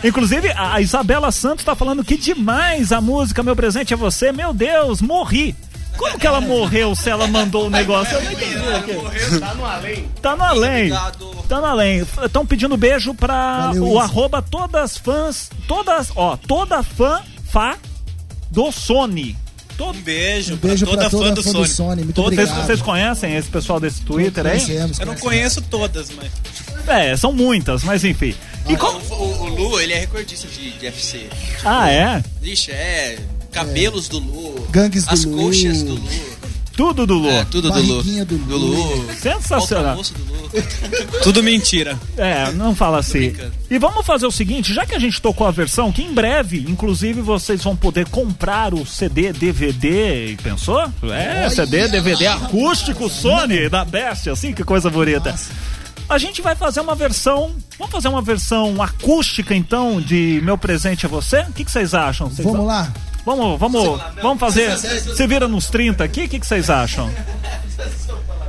[0.04, 4.34] Inclusive, a Isabela Santos tá falando que demais a música Meu Presente é Você.
[4.34, 5.56] Meu Deus, morri.
[5.98, 8.16] Como que ela morreu se ela mandou o negócio?
[8.16, 8.58] Eu não entendi.
[8.94, 10.08] Morreu, tá no além.
[10.22, 10.90] Tá no além.
[11.48, 12.06] Tá no além.
[12.24, 14.00] Estão pedindo beijo pra Valeu, o isso.
[14.00, 17.76] arroba todas fãs, todas, ó, toda fã, fã
[18.52, 19.36] do Sony.
[19.78, 19.98] Todo...
[19.98, 21.64] Um beijo, um beijo pra toda, pra toda fã, do, fã Sony.
[21.64, 22.04] do Sony.
[22.04, 22.66] Muito Todos, obrigado.
[22.66, 24.62] Vocês conhecem esse pessoal desse Twitter aí?
[25.00, 26.32] Eu não conheço todas, mas.
[26.88, 28.34] É, são muitas, mas enfim.
[28.68, 31.20] E o, o, o, Lu, ele é recordista de, de FC.
[31.20, 32.24] Tipo, ah, é?
[32.42, 33.18] Ixi, é
[33.58, 34.10] cabelos é.
[34.10, 35.38] do Lu, Gangues do as Lu.
[35.38, 36.10] coxas do Lu.
[36.78, 37.30] Tudo do Lu.
[37.30, 38.04] É, tudo do Lu.
[38.04, 38.46] do Lu.
[38.46, 39.14] Do Lu.
[39.20, 39.96] Sensacional.
[39.96, 40.50] Do Lu.
[41.24, 41.98] tudo mentira.
[42.16, 43.36] É, não fala assim.
[43.68, 46.64] E vamos fazer o seguinte, já que a gente tocou a versão, que em breve,
[46.70, 50.82] inclusive, vocês vão poder comprar o CD, DVD, pensou?
[51.02, 55.32] É, Olha CD, DVD acústico Sony da Best, assim, que coisa bonita.
[55.32, 55.50] Nossa.
[56.10, 57.56] A gente vai fazer uma versão.
[57.78, 61.40] Vamos fazer uma versão acústica, então, de Meu Presente a Você?
[61.42, 62.30] O que, que vocês acham?
[62.30, 62.94] Vocês vamos lá?
[63.28, 64.78] Vamos, vamos, vamos fazer.
[64.78, 67.12] Se vira nos 30 aqui, o que, que vocês acham?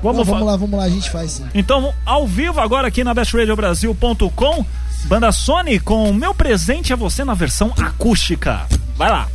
[0.01, 1.45] Vamos, Não, vamos lá, vamos lá, a gente faz sim.
[1.53, 4.65] Então, ao vivo agora aqui na bestradiobrasil.com,
[5.07, 8.65] Banda Sony com Meu Presente a Você na versão acústica.
[8.97, 9.27] Vai lá.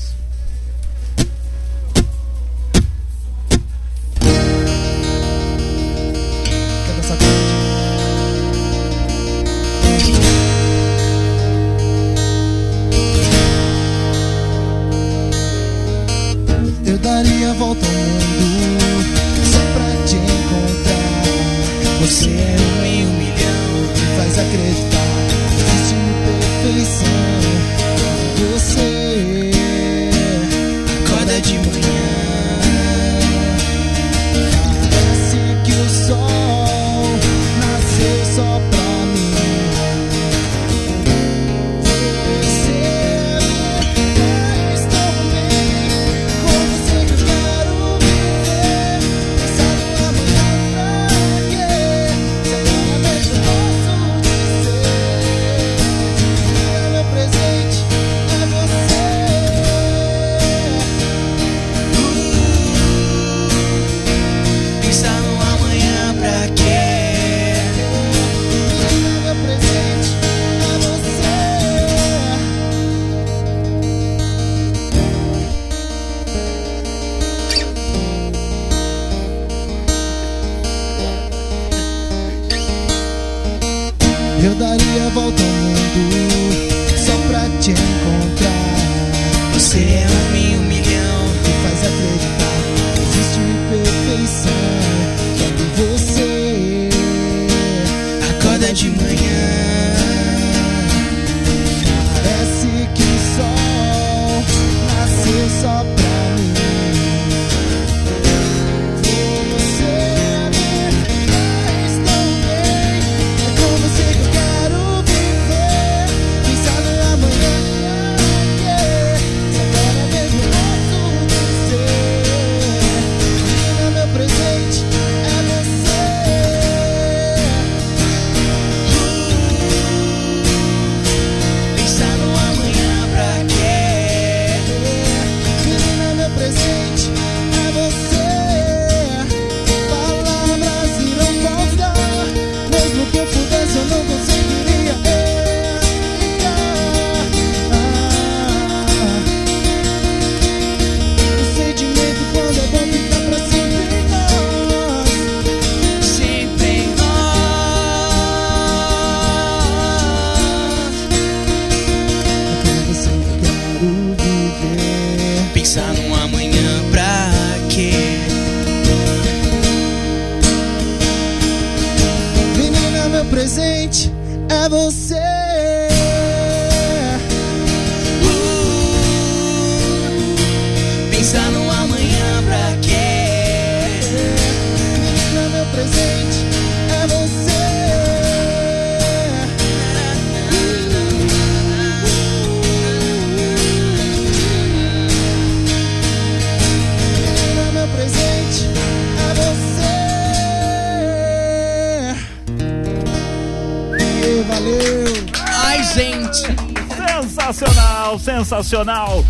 [207.44, 209.26] Sensacional, sensacional.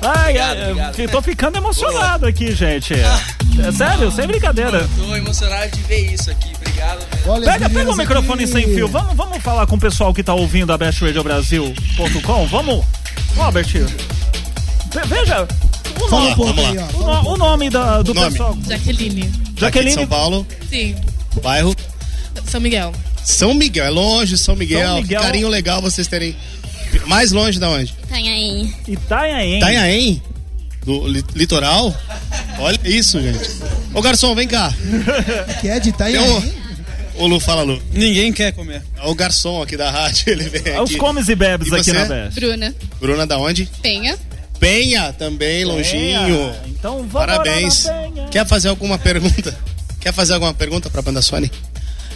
[0.00, 1.10] Ai, obrigado, obrigado.
[1.10, 2.30] tô ficando emocionado Boa.
[2.30, 2.94] aqui, gente.
[2.94, 3.20] Ah.
[3.66, 4.88] É sério, sem brincadeira.
[4.96, 6.52] tô emocionado de ver isso aqui.
[6.54, 7.04] Obrigado.
[7.26, 8.52] Olha, pega pega o microfone aqui.
[8.52, 8.86] sem fio.
[8.86, 12.46] Vamos, vamos falar com o pessoal que tá ouvindo a bestradiobrasil.com.
[12.46, 12.84] Vamos,
[13.34, 13.66] Robert.
[15.06, 15.48] Veja.
[16.00, 16.88] O nome, vamos lá.
[16.94, 18.30] O, no, o nome da, do nome.
[18.30, 18.56] pessoal.
[18.68, 19.32] Jaqueline.
[19.56, 19.94] Jaqueline.
[19.94, 20.46] São Paulo.
[20.70, 20.94] Sim.
[21.42, 21.74] Bairro.
[22.46, 22.92] São Miguel.
[23.24, 24.86] São Miguel, é longe, São Miguel.
[24.86, 25.18] São Miguel.
[25.18, 26.36] Que carinho legal vocês terem
[27.08, 27.94] mais longe da onde?
[28.04, 28.74] Itanhaém.
[28.86, 29.56] Itanhaém.
[29.58, 30.22] Itanhaém?
[30.84, 31.94] Do li litoral?
[32.58, 33.50] Olha isso, gente.
[33.94, 34.72] Ô garçom, vem cá.
[35.60, 36.52] Que é de Itanhaém?
[37.16, 37.82] Ô Lu, fala Lu.
[37.92, 38.82] Ninguém quer comer.
[38.96, 40.80] É o garçom aqui da rádio, ele vem aqui.
[40.80, 42.38] Os comes e bebes e aqui na Best.
[42.38, 42.74] Bruna.
[43.00, 43.68] Bruna da onde?
[43.82, 44.16] Penha.
[44.60, 45.66] Penha também, Penha.
[45.66, 46.54] longinho.
[46.66, 47.86] Então vamos Parabéns.
[48.30, 49.56] Quer fazer alguma pergunta?
[50.00, 51.50] Quer fazer alguma pergunta pra banda Sony?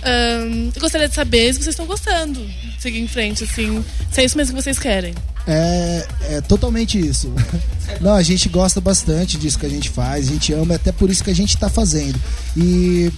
[0.04, 2.44] Um, eu gostaria de saber se vocês estão gostando.
[2.78, 3.84] Seguir em frente, assim.
[4.10, 5.14] Se é isso mesmo que vocês querem.
[5.46, 7.32] É, é totalmente isso.
[8.00, 10.92] Não, a gente gosta bastante disso que a gente faz, a gente ama, é até
[10.92, 12.20] por isso que a gente está fazendo.
[12.56, 13.12] E.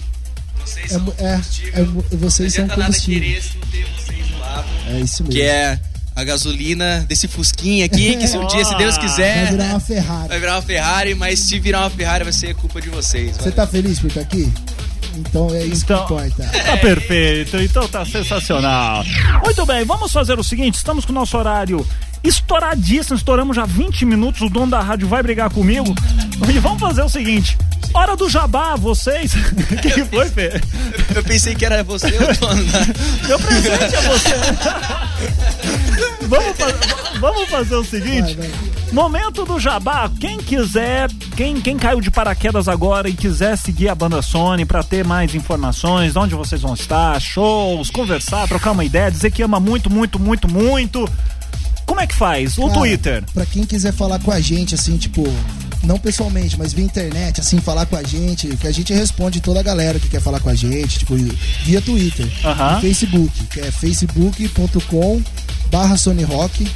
[0.63, 1.83] Vocês são é, é, é,
[2.17, 3.29] vocês são combustível.
[4.87, 5.29] É isso mesmo.
[5.29, 5.79] Que é
[6.15, 9.43] a gasolina desse Fusquinha aqui, que se um dia, se Deus quiser.
[9.43, 10.27] Vai virar uma Ferrari.
[10.27, 13.37] Vai virar uma Ferrari, mas se virar uma Ferrari vai ser culpa de vocês.
[13.37, 14.51] Você tá feliz por estar aqui?
[15.17, 16.43] Então é isso então, que importa.
[16.65, 19.03] Tá perfeito, então tá sensacional.
[19.43, 21.85] Muito bem, vamos fazer o seguinte: estamos com o nosso horário
[22.23, 24.41] estouradíssimo, estouramos já 20 minutos.
[24.41, 25.93] O dono da rádio vai brigar comigo.
[26.49, 27.57] E vamos fazer o seguinte:
[27.93, 29.33] hora do jabá, vocês.
[29.33, 30.61] O que, que, foi, Fê?
[31.13, 32.63] Eu pensei que era você o dono.
[33.27, 34.35] Meu presente é você.
[36.27, 38.74] vamos, fazer, vamos fazer o seguinte: vai, vai.
[38.91, 40.09] Momento do jabá.
[40.19, 44.83] Quem quiser, quem, quem caiu de paraquedas agora e quiser seguir a banda Sony para
[44.83, 49.43] ter mais informações, de onde vocês vão estar, shows, conversar, trocar uma ideia, dizer que
[49.43, 51.09] ama muito, muito, muito, muito
[51.85, 52.57] como é que faz?
[52.57, 53.23] O Cara, Twitter?
[53.33, 55.23] Pra quem quiser falar com a gente, assim, tipo,
[55.83, 59.59] não pessoalmente, mas via internet, assim, falar com a gente, que a gente responde toda
[59.59, 61.15] a galera que quer falar com a gente, tipo,
[61.63, 62.81] via Twitter, -huh.
[62.81, 65.21] Facebook, que é facebook.com
[65.71, 66.67] barra Sony Rock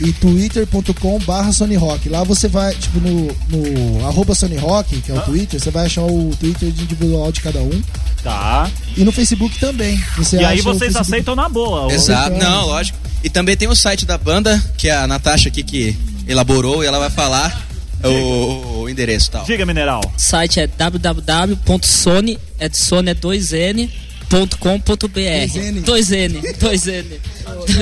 [0.00, 2.08] e twitter.com barra Sony Rock.
[2.08, 5.22] Lá você vai, tipo, no, no arroba Sony Rock, que é o ah.
[5.22, 7.82] Twitter, você vai achar o Twitter individual de cada um.
[8.22, 8.70] Tá.
[8.96, 10.02] E no Facebook também.
[10.16, 11.92] Você e aí vocês aceitam na boa.
[11.92, 12.98] Exato, não, lógico.
[13.22, 16.86] E também tem o site da banda, que é a Natasha aqui que elaborou e
[16.86, 17.66] ela vai falar
[18.02, 19.44] o, o, endereço tal.
[19.44, 20.00] Diga, Mineral.
[20.04, 23.90] O site é www.sony, é de Sony é 2N,
[24.34, 27.20] .com.br 2N, 2N.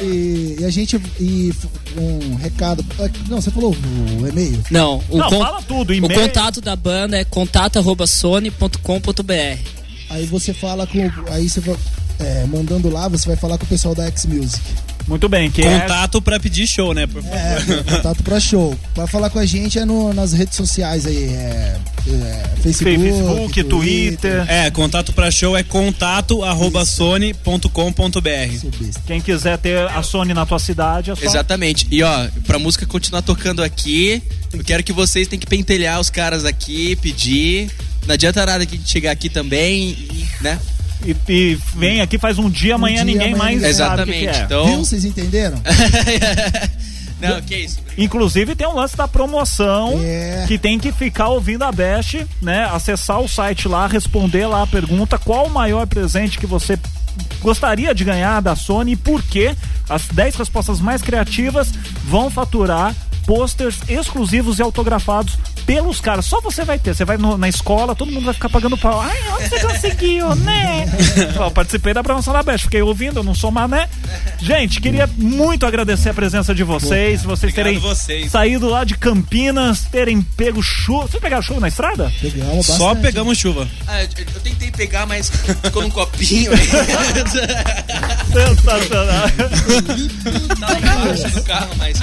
[0.03, 1.53] E, e, a gente e
[1.97, 2.85] um recado,
[3.29, 4.63] não, você falou o e-mail?
[4.71, 6.13] Não, o não, con, fala tudo, e-mail.
[6.13, 9.59] O contato da banda é contato@sony.com.br.
[10.11, 11.63] Aí você fala com aí você
[12.21, 14.61] é, mandando lá, você vai falar com o pessoal da X Music.
[15.07, 16.21] Muito bem, que Contato é...
[16.21, 17.07] pra pedir show, né?
[17.07, 17.79] Por é, favor.
[17.79, 18.79] É, contato pra show.
[18.95, 21.77] Pra falar com a gente é no, nas redes sociais aí, é,
[22.09, 23.69] é Facebook, Facebook Twitter.
[23.69, 24.51] Twitter.
[24.51, 27.69] É, contato pra show é contato arroba sony.com.br.
[29.07, 31.25] Quem quiser ter a Sony na tua cidade é só...
[31.25, 31.87] Exatamente.
[31.91, 34.23] E ó, pra música continuar tocando aqui,
[34.53, 37.71] eu quero que vocês tenham que pentelhar os caras aqui, pedir.
[38.07, 39.97] Não adianta nada que a gente chegar aqui também,
[40.41, 40.59] né?
[41.05, 44.25] E, e, vem aqui, faz um dia, amanhã um dia, ninguém amanhã mais Exatamente.
[44.25, 44.67] sabe o que, Então...
[44.67, 44.79] Viu?
[44.79, 45.61] Vocês entenderam?
[47.23, 47.79] Não, que isso.
[47.97, 50.45] Inclusive tem um lance da promoção é.
[50.49, 52.65] que tem que ficar ouvindo a Best, né?
[52.65, 56.77] Acessar o site lá, responder lá a pergunta qual o maior presente que você
[57.41, 59.55] gostaria de ganhar da Sony e por quê.
[59.89, 61.71] As 10 respostas mais criativas
[62.05, 62.95] vão faturar
[63.27, 66.25] posters exclusivos e autografados pelos caras.
[66.27, 66.95] Só você vai ter.
[66.95, 69.01] Você vai no, na escola, todo mundo vai ficar pagando pau.
[69.01, 70.87] Ai, onde você conseguiu, né?
[71.39, 73.89] Ó, participei da promoção da Best, fiquei ouvindo, eu não sou mané.
[74.41, 78.31] Gente, queria muito agradecer a presença de vocês, vocês terem vocês.
[78.31, 81.07] saído lá de Campinas, terem pego chuva.
[81.07, 82.13] Vocês pegaram chuva na estrada?
[82.21, 82.79] Pegamos bastante.
[82.79, 83.69] Só pegamos chuva.
[83.87, 86.53] Ah, eu, eu, tentei pegar, mas ficou num copinho.
[88.33, 89.29] Sensacional.
[90.61, 91.99] Tava embaixo do carro, mas.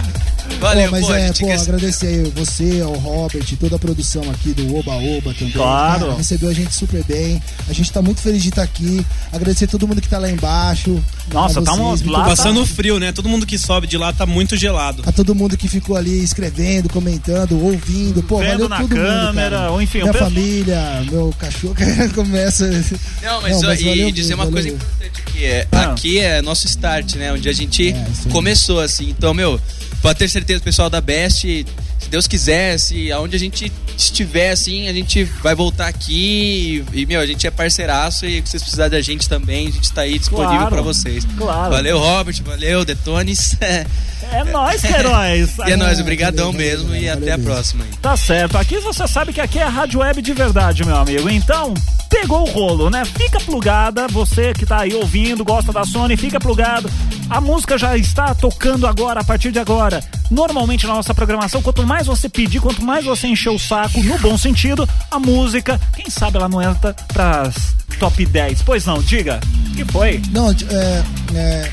[0.60, 1.60] Valeu, mas pô, é, pô, quer...
[1.60, 5.53] agradecer aí você, ao Robert, toda a produção aqui do Oba Oba também.
[5.53, 5.99] Claro.
[6.01, 7.41] Cara, recebeu a gente super bem.
[7.68, 9.05] A gente tá muito feliz de estar aqui.
[9.32, 11.01] Agradecer todo mundo que tá lá embaixo.
[11.32, 12.66] Nossa, tá lá passando tá...
[12.66, 13.12] frio, né?
[13.12, 15.01] Todo mundo que sobe de lá tá muito gelado.
[15.05, 18.22] A todo mundo que ficou ali escrevendo, comentando, ouvindo.
[18.24, 21.76] Pô, Vendo valeu na todo câmera, mundo, ou enfim, Minha família, meu cachorro
[22.14, 22.68] começa.
[22.68, 24.53] Não, mas, Não, mas e valeu, dizer uma valeu.
[24.53, 25.84] coisa importante que é, ah.
[25.84, 27.32] aqui é nosso start, né?
[27.32, 29.10] Onde a gente é, começou assim.
[29.10, 29.60] Então, meu,
[30.02, 31.66] pode ter certeza, pessoal da Best,
[32.00, 37.06] se Deus quiser, se aonde a gente estiver, assim, a gente vai voltar aqui e,
[37.06, 40.02] meu, a gente é parceiraço e se vocês precisarem da gente também, a gente está
[40.02, 41.26] aí disponível claro, para vocês.
[41.38, 41.72] Claro.
[41.72, 43.56] Valeu, Robert, valeu, Detones.
[44.32, 45.58] É nóis, heróis.
[45.66, 47.84] e é nóis, obrigadão mesmo e até a próxima.
[47.84, 47.89] Aí.
[48.00, 51.28] Tá certo, aqui você sabe que aqui é a Rádio Web de verdade, meu amigo.
[51.30, 51.74] Então,
[52.10, 53.05] pegou o rolo, né?
[53.05, 56.89] Fica plugada, você que tá aí ouvindo, gosta da Sony, fica plugado.
[57.30, 60.03] A música já está tocando agora, a partir de agora.
[60.32, 64.18] Normalmente na nossa programação, quanto mais você pedir, quanto mais você encher o saco, no
[64.20, 68.62] bom sentido, a música, quem sabe ela não entra pras top 10.
[68.64, 69.39] Pois não, diga.
[69.72, 70.22] O que foi?
[70.32, 71.03] Não, é,
[71.36, 71.72] é...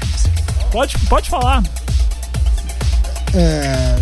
[0.71, 1.63] Pode, pode falar.
[3.35, 3.97] É...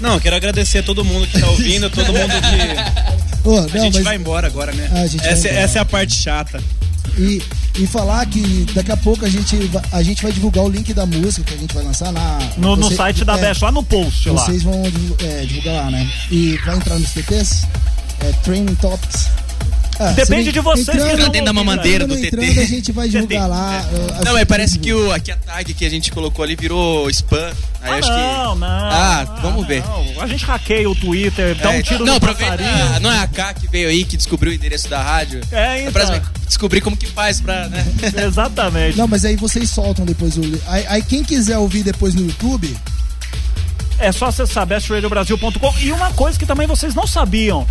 [0.00, 3.25] Não, quero agradecer a todo mundo que tá ouvindo, todo mundo que.
[3.46, 4.04] Oh, não, a gente mas...
[4.04, 4.90] vai embora agora, né?
[4.92, 6.60] Ah, essa, essa é a parte chata.
[7.16, 7.40] E,
[7.78, 9.56] e falar que daqui a pouco a gente,
[9.92, 12.76] a gente vai divulgar o link da música que a gente vai lançar na, no,
[12.76, 14.28] você, no site da é, Best, lá no post.
[14.28, 14.72] Vocês lá.
[14.72, 14.82] vão
[15.22, 16.10] é, divulgar lá, né?
[16.30, 17.66] E vai entrar nos TTs,
[18.20, 19.28] é, Training Topics.
[19.98, 22.26] Ah, Depende de vocês entrando, que dentro da mamadeira do TT.
[22.26, 23.82] Entrando, a gente vai divulgar lá.
[23.82, 27.08] Uh, não, mas parece que o, aqui a tag que a gente colocou ali virou
[27.10, 27.52] spam.
[27.80, 28.60] Aí ah, acho não, que...
[28.60, 28.68] não.
[28.68, 29.82] Ah, vamos ver.
[29.82, 30.22] Não.
[30.22, 32.68] A gente hackeia o Twitter, dá é, um tiro não, no passarinho.
[32.94, 35.40] Ah, não é a K que veio aí, que descobriu o endereço da rádio?
[35.50, 36.02] É, então.
[36.14, 37.86] É descobrir como que faz pra, né?
[38.26, 38.98] Exatamente.
[38.98, 40.42] Não, mas aí vocês soltam depois o...
[40.66, 42.76] Aí, aí quem quiser ouvir depois no YouTube
[43.98, 45.74] é só acessar bestradiobrasil.com.
[45.80, 47.66] E uma coisa que também vocês não sabiam.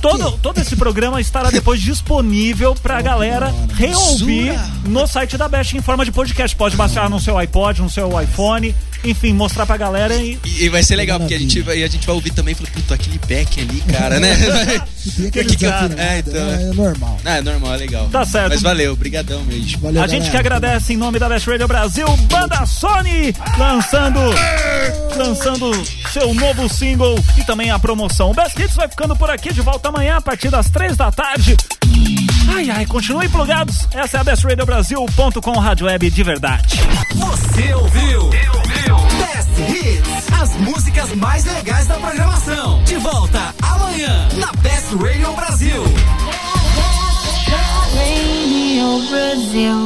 [0.00, 5.82] Todo, todo esse programa estará depois disponível pra galera reouvir no site da Best em
[5.82, 6.56] forma de podcast.
[6.56, 8.74] Pode baixar no seu iPod, no seu iPhone
[9.04, 10.38] enfim, mostrar pra galera e.
[10.44, 12.54] E, e vai ser legal, porque a gente, vai, a gente vai ouvir também e
[12.54, 14.34] falar, puta, aquele pack ali, cara, né?
[15.30, 17.20] que, que, cara, é, então, é, é normal.
[17.24, 18.08] Ah, é normal, é legal.
[18.08, 18.50] Tá certo.
[18.50, 19.78] Mas valeu, brigadão mesmo.
[19.80, 24.20] Valeu, a gente que agradece em nome da Best Radio Brasil, Banda Sony, lançando,
[25.16, 25.70] lançando
[26.12, 28.30] seu novo single e também a promoção.
[28.30, 31.10] O Best Hits vai ficando por aqui, de volta amanhã a partir das três da
[31.10, 31.56] tarde.
[32.54, 33.88] Ai, ai, continuem plugados.
[33.92, 36.76] Essa é a bestradiobrasil.com Rádio Web de verdade.
[37.16, 38.30] Você ouviu?
[38.32, 38.96] Eu ouviu.
[39.18, 40.32] Best Hits.
[40.40, 42.80] As músicas mais legais da programação.
[42.84, 45.82] De volta amanhã na Best Radio Brasil.
[47.96, 49.84] Radio Brasil.